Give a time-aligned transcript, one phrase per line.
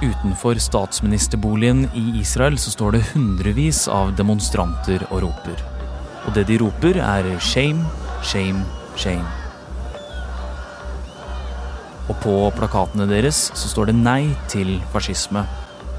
[0.00, 5.60] Utenfor statsministerboligen i Israel så står det hundrevis av demonstranter og roper.
[6.24, 7.84] Og det de roper, er shame,
[8.24, 8.64] shame,
[8.96, 9.28] shame.
[12.08, 15.44] Og på plakatene deres så står det nei til fascisme.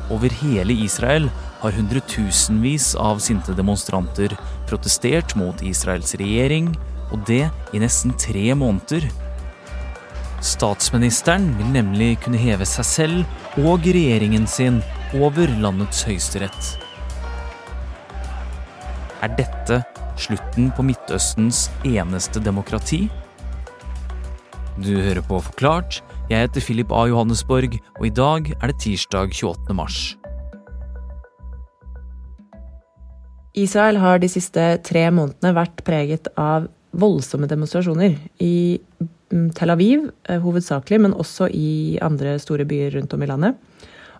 [0.10, 1.30] Over hele Israel
[1.62, 4.34] har hundretusenvis av sinte demonstranter
[4.66, 6.74] protestert mot Israels regjering,
[7.14, 9.06] og det i nesten tre måneder.
[10.42, 14.80] Statsministeren vil nemlig kunne heve seg selv og regjeringen sin
[15.14, 16.72] over landets høyesterett.
[19.22, 19.84] Er dette
[20.18, 23.04] slutten på Midtøstens eneste demokrati?
[24.82, 26.02] Du hører på Forklart.
[26.32, 27.06] Jeg heter Philip A.
[27.12, 29.78] Johannesborg, og i dag er det tirsdag 28.
[29.78, 30.02] mars.
[33.54, 38.16] Israel har de siste tre månedene vært preget av voldsomme demonstrasjoner.
[38.42, 38.80] I
[39.58, 43.60] Tel Aviv eh, hovedsakelig, men også i andre store byer rundt om i landet.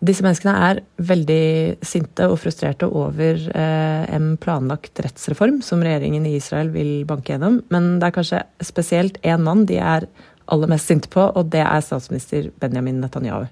[0.02, 6.34] Disse menneskene er veldig sinte og frustrerte over eh, en planlagt rettsreform som regjeringen i
[6.40, 7.60] Israel vil banke gjennom.
[7.70, 10.08] Men det er kanskje spesielt én mann de er
[10.52, 13.46] aller mest sinte på, og det er statsminister Benjamin Netanyahu.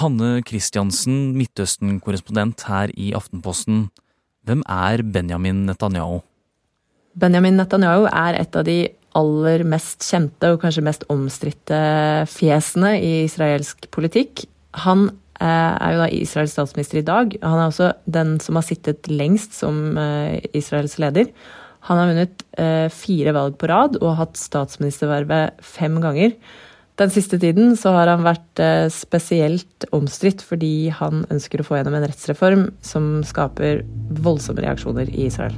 [0.00, 3.90] Hanne Christiansen, Midtøsten-korrespondent her i Aftenposten.
[4.48, 6.22] Hvem er Benjamin Netanyahu?
[7.20, 8.78] Benjamin Netanyahu er et av de
[9.18, 11.80] aller mest kjente og kanskje mest omstridte
[12.30, 14.44] fjesene i israelsk politikk.
[14.86, 15.08] Han
[15.40, 17.36] eh, er jo da Israels statsminister i dag.
[17.42, 21.30] Han er også den som har sittet lengst som eh, Israels leder.
[21.88, 26.36] Han har vunnet eh, fire valg på rad og hatt statsministervervet fem ganger.
[27.00, 28.60] Den siste tiden så har han vært
[28.92, 33.80] spesielt omstridt fordi han ønsker å få gjennom en rettsreform som skaper
[34.22, 35.56] voldsomme reaksjoner i Israel.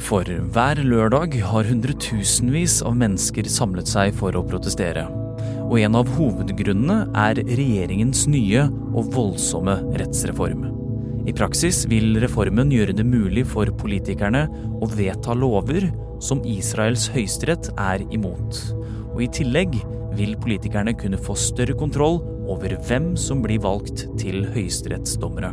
[0.00, 5.04] For hver lørdag har hundretusenvis av mennesker samlet seg for å protestere.
[5.70, 10.66] Og en av hovedgrunnene er regjeringens nye og voldsomme rettsreform.
[11.28, 14.46] I praksis vil reformen gjøre det mulig for politikerne
[14.80, 15.90] å vedta lover
[16.24, 18.56] som Israels høyesterett er imot.
[19.12, 19.78] Og i tillegg
[20.16, 22.18] vil politikerne kunne få større kontroll
[22.50, 25.52] over hvem som blir valgt til høyesterettsdommere.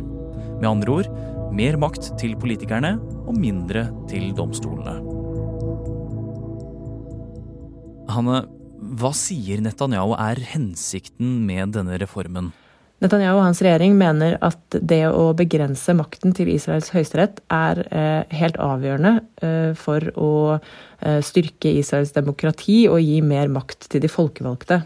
[0.58, 1.12] Med andre ord
[1.54, 2.96] mer makt til politikerne
[3.28, 4.98] og mindre til domstolene.
[8.08, 8.44] Hanne,
[8.98, 12.52] hva sier Netanyahu er hensikten med denne reformen?
[12.98, 18.38] Netanyahu og hans regjering mener at det å begrense makten til Israels høyesterett er eh,
[18.40, 24.10] helt avgjørende eh, for å eh, styrke Israels demokrati og gi mer makt til de
[24.10, 24.80] folkevalgte.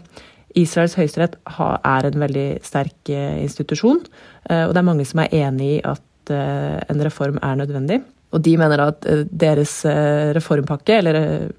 [0.53, 5.85] Israels høyesterett er en veldig sterk institusjon, og det er mange som er enig i
[5.89, 8.01] at Eh, en reform er nødvendig.
[8.33, 11.49] Og de mener at eh, deres eh, reformpakke, eller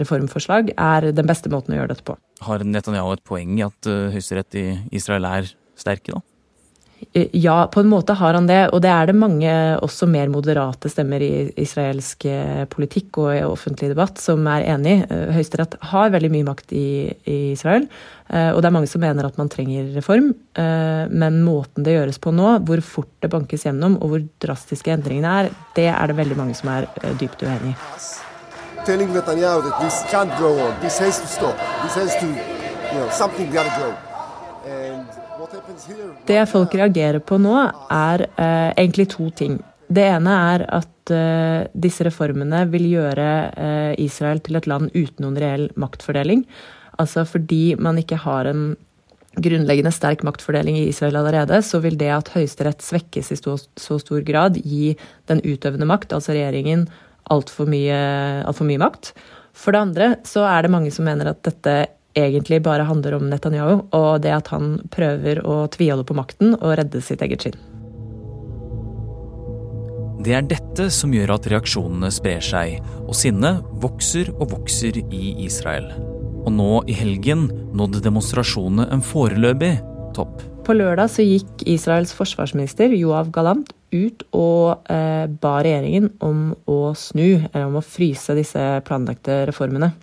[0.00, 2.16] reformforslag, er den beste måten å gjøre dette på.
[2.46, 4.66] Har Netanyahu et poeng i at høyesterett i
[4.96, 6.22] Israel er sterke, da?
[7.32, 8.68] Ja, på en måte har han det.
[8.74, 9.52] Og det er det mange
[9.82, 12.26] også mer moderate stemmer i israelsk
[12.72, 15.18] politikk og i offentlig debatt som er enig i.
[15.34, 16.86] Høyesterett har veldig mye makt i,
[17.24, 17.88] i, Israel.
[18.30, 20.30] Og det er mange som mener at man trenger reform.
[20.54, 25.32] Men måten det gjøres på nå, hvor fort det bankes gjennom og hvor drastiske endringene
[25.40, 26.86] er, det er det veldig mange som er
[27.18, 27.78] dypt uenig i.
[28.86, 30.78] Telling Netanyahu that this can't go on.
[30.80, 31.56] This has to stop.
[31.82, 33.90] This has to, something gotta go.
[36.26, 37.54] Det folk reagerer på nå,
[37.92, 39.58] er eh, egentlig to ting.
[39.90, 45.24] Det ene er at eh, disse reformene vil gjøre eh, Israel til et land uten
[45.24, 46.44] noen reell maktfordeling.
[47.02, 48.72] Altså fordi man ikke har en
[49.40, 53.98] grunnleggende sterk maktfordeling i Israel allerede, så vil det at Høyesterett svekkes i så, så
[54.02, 54.96] stor grad, gi
[55.30, 56.88] den utøvende makt, altså regjeringen,
[57.30, 58.00] altfor mye,
[58.42, 59.12] alt for mye makt.
[59.54, 61.76] For det andre så er det mange som mener at dette
[62.18, 66.78] egentlig bare handler om Netanyahu og det at han prøver å tviholde på makten og
[66.80, 67.58] redde sitt eget skinn.
[70.20, 75.30] Det er dette som gjør at reaksjonene sprer seg, og sinnet vokser og vokser i
[75.46, 75.86] Israel.
[76.44, 77.46] Og nå i helgen
[77.76, 79.78] nådde demonstrasjonene en foreløpig
[80.16, 80.42] topp.
[80.66, 86.92] På lørdag så gikk Israels forsvarsminister Joav Galant ut og eh, ba regjeringen om å
[86.92, 89.94] snu, eller om å fryse disse planlagte reformene.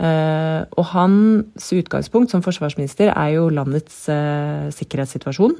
[0.00, 5.52] Uh, og hans utgangspunkt som forsvarsminister er jo landets uh, sikkerhetssituasjon.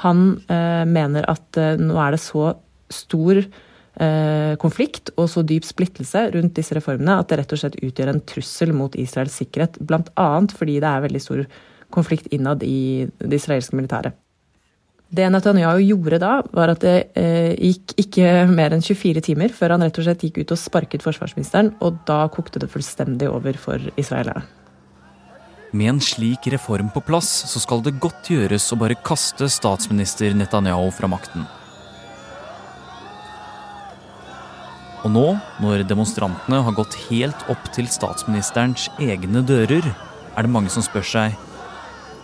[0.00, 2.54] Han uh, mener at nå er det så
[2.92, 3.44] stor
[4.58, 8.18] konflikt og så dyp splittelse rundt disse reformene at det rett og slett utgjør en
[8.26, 9.78] trussel mot Israels sikkerhet.
[9.86, 10.26] Bl.a.
[10.50, 11.44] fordi det er veldig stor
[11.94, 14.18] konflikt innad i det israelske militæret.
[15.14, 19.76] Det Netanyahu gjorde da, var at det eh, gikk ikke mer enn 24 timer før
[19.76, 23.58] han rett og slett gikk ut og sparket forsvarsministeren, og da kokte det fullstendig over
[23.60, 24.42] for israelerne.
[25.74, 30.34] Med en slik reform på plass, så skal det godt gjøres å bare kaste statsminister
[30.38, 31.46] Netanyahu fra makten.
[35.04, 35.24] Og nå,
[35.60, 39.84] når demonstrantene har gått helt opp til statsministerens egne dører,
[40.34, 41.38] er det mange som spør seg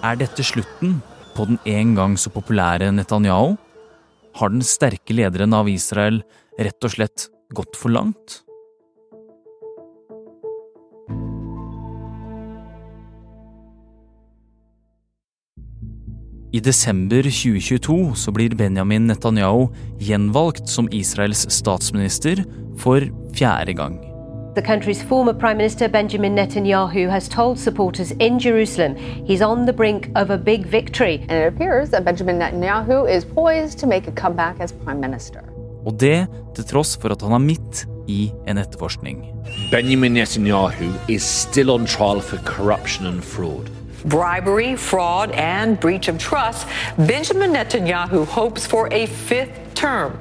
[0.00, 0.98] er dette slutten
[1.34, 3.56] på den en gang så populære Netanyahu?
[4.38, 6.22] Har den sterke lederen av Israel
[6.60, 8.40] rett og slett gått for langt?
[16.50, 19.68] I desember 2022 så blir Benjamin Netanyahu
[20.02, 22.42] gjenvalgt som Israels statsminister
[22.82, 23.06] for
[23.38, 24.09] fjerde gang.
[24.54, 29.72] The country's former Prime Minister Benjamin Netanyahu has told supporters in Jerusalem he's on the
[29.72, 31.24] brink of a big victory.
[31.28, 35.40] And it appears that Benjamin Netanyahu is poised to make a comeback as Prime Minister.
[35.86, 39.24] Og det til tross for at han er midt i en etterforskning.
[39.70, 43.70] Benjamin Netanyahu is still on trial for corruption and fraud.
[44.04, 50.18] bribery, fraud, and breach of trust, Benjamin Netanyahu hopes for a fifth term.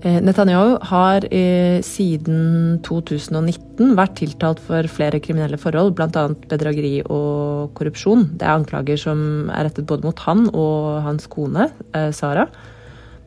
[0.00, 6.22] Eh, Netanyahu har eh, siden 2019 vært tiltalt for flere kriminelle forhold, bl.a.
[6.48, 8.30] bedrageri og korrupsjon.
[8.40, 12.46] Det er anklager som er rettet både mot han og hans kone, eh, Sara.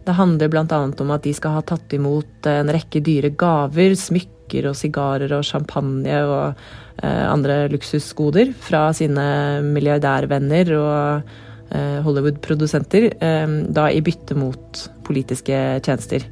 [0.04, 0.80] Det handler bl.a.
[1.06, 5.46] om at de skal ha tatt imot en rekke dyre gaver, smykker og sigarer og
[5.48, 6.66] champagne og
[7.04, 9.24] andre luksusgoder fra sine
[9.66, 11.32] milliardærvenner og
[12.06, 13.08] Hollywood-produsenter,
[13.74, 16.28] da i bytte mot politiske tjenester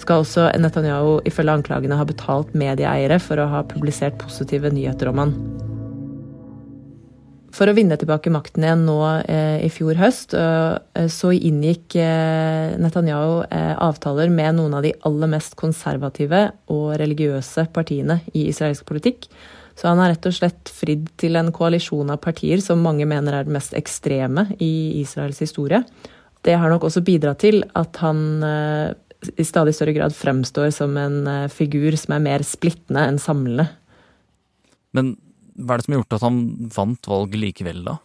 [0.00, 5.22] skal også Netanyahu ifølge anklagene ha betalt medieeiere for å ha publisert positive nyheter om
[5.24, 5.34] han.
[7.56, 12.74] For å vinne tilbake makten igjen nå eh, i fjor høst, eh, så inngikk eh,
[12.76, 18.84] Netanyahu eh, avtaler med noen av de aller mest konservative og religiøse partiene i israelsk
[18.88, 19.30] politikk.
[19.76, 23.36] Så han har rett og slett fridd til en koalisjon av partier som mange mener
[23.36, 25.82] er den mest ekstreme i Israels historie.
[26.44, 28.94] Det har nok også bidratt til at han eh,
[29.36, 33.68] i stadig større grad fremstår som en eh, figur som er mer splittende enn samlende.
[34.96, 35.14] Men
[35.56, 36.42] hva er det som har gjort at han
[36.74, 37.96] vant valget likevel, da?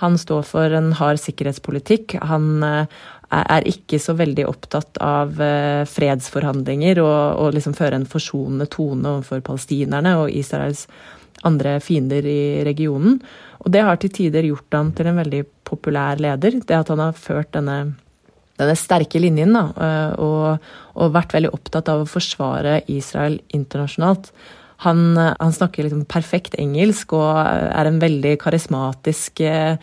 [0.00, 2.16] Han står for en hard sikkerhetspolitikk.
[2.24, 3.00] Han eh,
[3.36, 9.16] er ikke så veldig opptatt av eh, fredsforhandlinger og, og liksom føre en forsonende tone
[9.16, 10.86] overfor palestinerne og Israels
[11.46, 13.20] andre fiender i regionen.
[13.60, 16.58] Og det har til tider gjort han til en veldig populær leder.
[16.64, 17.78] Det at han har ført denne
[18.60, 24.30] denne sterke linjen da, eh, og, og, vært veldig opptatt av å forsvare Israel internasjonalt.
[24.84, 29.76] Han, eh, han snakker liksom perfekt engelsk og er en veldig karismatisk eh,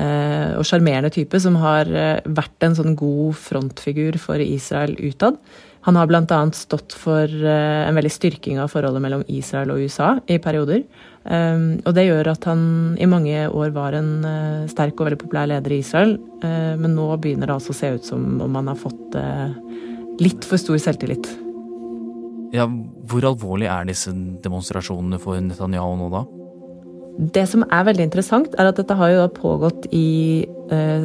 [0.00, 1.88] og sjarmerende type som har
[2.22, 5.40] vært en sånn god frontfigur for Israel utad.
[5.86, 6.40] Han har bl.a.
[6.52, 10.82] stått for en veldig styrking av forholdet mellom Israel og USA i perioder.
[11.20, 12.60] Um, og det gjør at han
[12.96, 16.14] i mange år var en uh, sterk og veldig populær leder i Israel.
[16.40, 19.52] Uh, men nå begynner det altså å se ut som om han har fått uh,
[20.22, 21.28] litt for stor selvtillit.
[22.56, 22.64] Ja,
[23.06, 26.24] Hvor alvorlig er disse demonstrasjonene for Netanyahu nå, da?
[27.36, 30.46] Det som er veldig interessant, er at dette har jo pågått i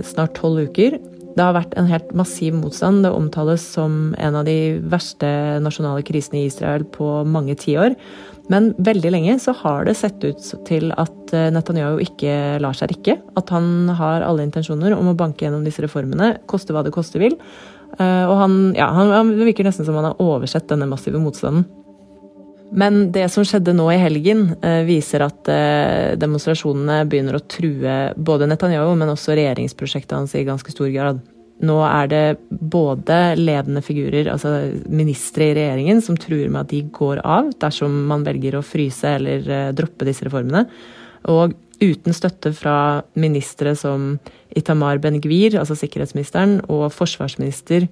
[0.06, 0.96] snart tolv uker.
[1.36, 3.04] Det har vært en helt massiv motstand.
[3.04, 5.28] Det omtales som en av de verste
[5.64, 7.98] nasjonale krisene i Israel på mange tiår.
[8.52, 12.94] Men veldig lenge så har det sett ut til at eh, Netanyahu ikke lar seg
[12.94, 13.18] rikke.
[13.40, 17.22] At han har alle intensjoner om å banke gjennom disse reformene, koste hva det koste
[17.22, 17.38] vil.
[17.98, 21.66] Eh, og han, ja, han virker nesten som han har oversett denne massive motstanden.
[22.76, 25.50] Men det som skjedde nå i helgen, eh, viser at
[26.20, 31.22] demonstrasjonene begynner å true både Netanyahu, men også regjeringsprosjektet hans i ganske stor grad.
[31.64, 36.82] Nå er det både ledende figurer, altså ministre i regjeringen, som truer med at de
[36.96, 40.66] går av dersom man velger å fryse eller eh, droppe disse reformene.
[41.32, 44.18] Og uten støtte fra ministre som
[44.56, 47.88] Itamar Ben-Gvir, altså sikkerhetsministeren, og forsvarsminister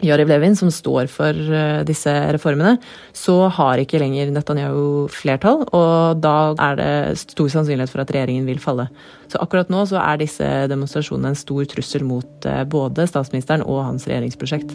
[0.00, 2.78] Jariv Levin, som står for eh, disse reformene,
[3.16, 8.48] så har ikke lenger Netanyahu flertall, og da er det stor sannsynlighet for at regjeringen
[8.48, 8.88] vil falle.
[9.28, 13.84] Så akkurat nå så er disse demonstrasjonene en stor trussel mot eh, både statsministeren og
[13.90, 14.72] hans regjeringsprosjekt.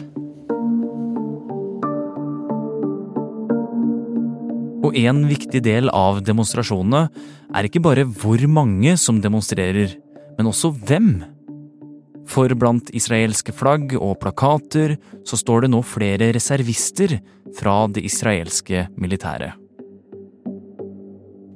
[4.86, 7.08] Og en viktig del av demonstrasjonene
[7.56, 9.96] er ikke bare hvor mange som demonstrerer,
[10.38, 11.35] men også hvem.
[12.26, 17.18] For blant israelske flagg og plakater så står det nå flere reservister
[17.56, 19.54] fra det israelske militæret.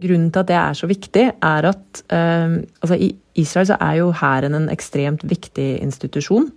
[0.01, 3.11] Grunnen til at det er så viktig, er at eh, altså i
[3.41, 6.49] Israel så er jo hæren en ekstremt viktig institusjon.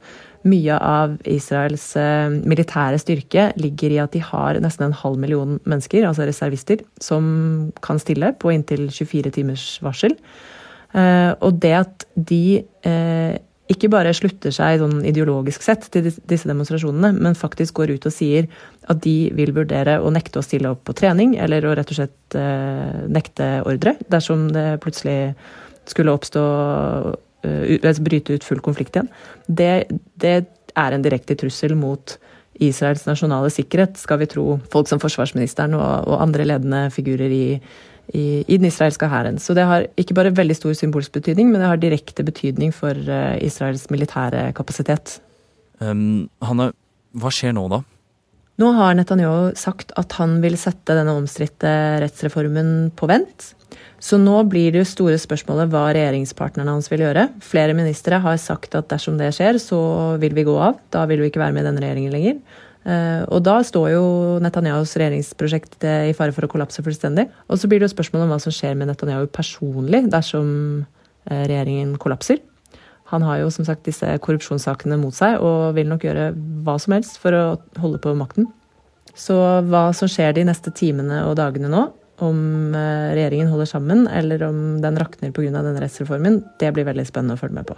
[0.47, 5.57] Mye av Israels eh, militære styrke ligger i at de har nesten en halv million
[5.67, 10.15] mennesker, altså reservister, som kan stille på inntil 24 timers varsel.
[10.93, 12.61] Og det at de
[13.75, 18.15] ikke bare slutter seg sånn ideologisk sett til disse demonstrasjonene, men faktisk går ut og
[18.15, 18.47] sier
[18.91, 21.99] at de vil vurdere å nekte å stille opp på trening, eller å rett og
[21.99, 25.33] slett eh, nekte ordre dersom det plutselig
[25.89, 26.43] skulle oppstå
[27.43, 29.09] eh, Bryte ut full konflikt igjen.
[29.47, 29.71] Det,
[30.19, 30.35] det
[30.79, 32.17] er en direkte trussel mot
[32.63, 37.45] Israels nasjonale sikkerhet, skal vi tro folk som forsvarsministeren og, og andre ledende figurer i
[38.11, 39.39] i, i den israelske hæren.
[39.39, 42.91] Så det har ikke bare veldig stor symbolsk betydning, men det har direkte betydning for
[42.91, 45.19] uh, Israels militære kapasitet.
[45.79, 46.71] Um, Hanne,
[47.15, 47.83] hva skjer nå, da?
[48.61, 51.71] Nå har Netanyahu sagt at han vil sette denne omstridte
[52.03, 53.53] rettsreformen på vent.
[54.03, 57.29] Så nå blir det store spørsmålet hva regjeringspartnerne hans vil gjøre.
[57.41, 59.79] Flere ministre har sagt at dersom det skjer, så
[60.21, 60.77] vil vi gå av.
[60.93, 62.59] Da vil vi ikke være med i denne regjeringen lenger.
[62.83, 64.05] Eh, og da står jo
[64.43, 67.29] Netanyahus regjeringsprosjekt i fare for å kollapse fullstendig.
[67.47, 70.49] Og så blir det jo spørsmål om hva som skjer med Netanyahu personlig dersom
[71.29, 72.41] eh, regjeringen kollapser.
[73.13, 76.31] Han har jo som sagt disse korrupsjonssakene mot seg og vil nok gjøre
[76.65, 77.43] hva som helst for å
[77.79, 78.49] holde på makten.
[79.13, 79.35] Så
[79.69, 81.85] hva som skjer de neste timene og dagene nå,
[82.23, 82.39] om
[82.77, 85.51] eh, regjeringen holder sammen eller om den rakner pga.
[85.55, 87.77] denne rettsreformen, det blir veldig spennende å følge med på.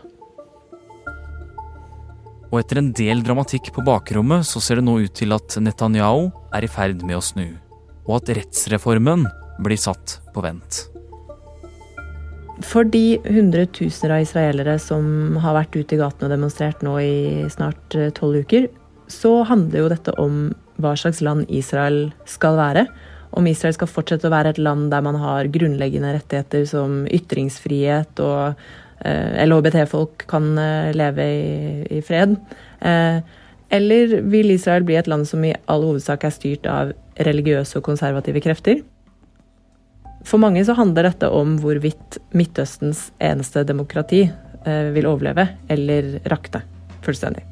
[2.56, 6.30] Og etter en del dramatikk på bakrommet, så ser det nå ut til at Netanyahu
[6.56, 7.50] er i ferd med å snu.
[8.08, 9.26] Og at rettsreformen
[9.60, 10.86] blir satt på vent.
[12.64, 17.44] For de hundretusener av israelere som har vært ute i gatene og demonstrert nå i
[17.52, 18.70] snart eh, tolv uker,
[19.12, 20.40] så handler jo dette om
[20.80, 22.86] hva slags land Israel skal være.
[23.36, 28.24] Om Israel skal fortsette å være et land der man har grunnleggende rettigheter som ytringsfrihet
[28.24, 28.64] og
[29.46, 32.38] LHBT-folk kan eh, leve i, i fred.
[32.80, 33.20] Eh,
[33.76, 36.94] eller vil Israel bli et land som i all hovedsak er styrt av
[37.26, 38.84] religiøse og konservative krefter?
[40.26, 44.24] For mange så handler dette om hvorvidt Midtøstens eneste demokrati
[44.66, 46.64] vil overleve eller rakne
[47.06, 47.46] fullstendig.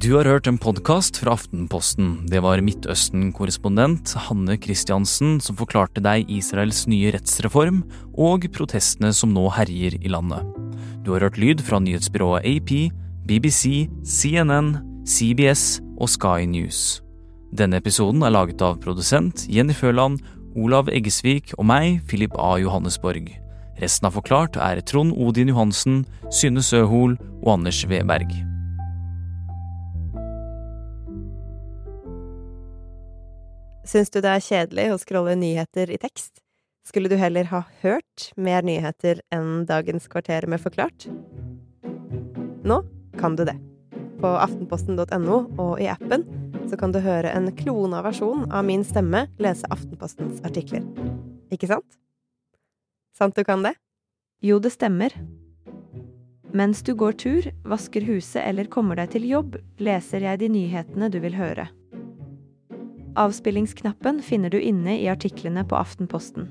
[0.00, 2.22] Du har hørt en podkast fra Aftenposten.
[2.32, 7.82] Det var Midtøsten-korrespondent Hanne Christiansen som forklarte deg Israels nye rettsreform
[8.16, 10.40] og protestene som nå herjer i landet.
[11.04, 12.72] Du har hørt lyd fra nyhetsbyrået AP,
[13.28, 17.02] BBC, CNN, CBS og Sky News.
[17.52, 20.22] Denne episoden er laget av produsent Jenny Føland,
[20.56, 22.54] Olav Eggesvik og meg, Philip A.
[22.62, 23.28] Johannesborg.
[23.84, 28.32] Resten av Forklart er Trond Odin Johansen, Synne Søhol og Anders Weberg.
[33.84, 36.42] Syns du det er kjedelig å scrolle nyheter i tekst?
[36.84, 41.06] Skulle du heller ha hørt mer nyheter enn dagens kvarter med Forklart?
[42.64, 42.82] Nå
[43.20, 43.56] kan du det.
[44.20, 46.26] På aftenposten.no og i appen
[46.68, 50.84] så kan du høre en klona versjon av min stemme lese Aftenpostens artikler.
[51.50, 51.98] Ikke sant?
[53.16, 53.74] Sant du kan det?
[54.44, 55.16] Jo, det stemmer.
[56.52, 61.08] Mens du går tur, vasker huset eller kommer deg til jobb, leser jeg de nyhetene
[61.12, 61.70] du vil høre.
[63.20, 66.46] Avspillingsknappen finner du inne i artiklene på Aftenposten.